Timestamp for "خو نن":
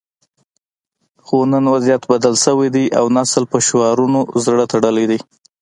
1.25-1.65